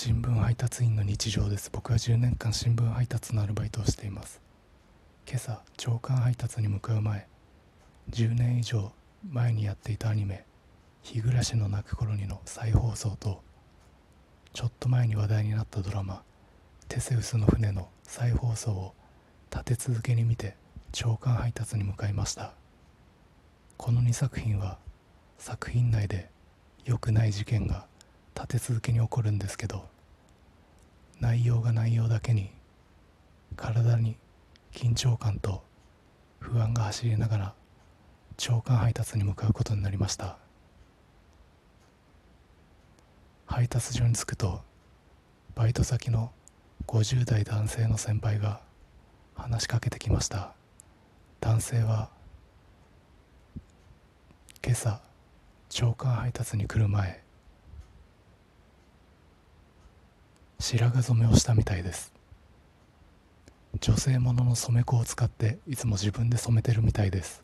[0.00, 1.72] 新聞配達員の日常です。
[1.72, 4.40] 僕は10年間新聞配達のアルバイトをしています。
[5.26, 7.26] 今朝朝刊配達に向かう前
[8.10, 8.92] 10年以上
[9.28, 10.44] 前にやっていたアニメ
[11.02, 13.42] 「日暮らしの泣く頃に」の再放送と
[14.52, 16.22] ちょっと前に話題になったドラマ
[16.86, 18.94] 「テセウスの船」の再放送を
[19.50, 20.56] 立て続けに見て
[20.92, 22.54] 朝刊配達に向かいました。
[23.76, 24.78] この2作品は
[25.38, 26.30] 作品内で
[26.84, 27.88] 良くない事件が
[28.38, 29.88] 立て続けに起こるんですけど
[31.18, 32.52] 内容が内容だけに
[33.56, 34.16] 体に
[34.72, 35.64] 緊張感と
[36.38, 37.54] 不安が走りながら
[38.36, 40.38] 朝刊配達に向かうことになりました。
[43.46, 44.60] 配達所に着くと
[45.56, 46.30] バイト先の
[46.86, 48.60] 50代男性の先輩が
[49.34, 50.52] 話しかけてきました。
[51.40, 52.10] 男性は
[54.64, 55.00] 今朝
[55.68, 57.27] 朝刊配達に来る前
[60.70, 62.12] 白髪染めをしたみたいです。
[63.80, 67.42] 女性ものの染め粉を使っていつも自分で染めてるみたいです。